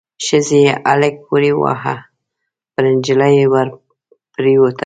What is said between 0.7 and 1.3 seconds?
هلک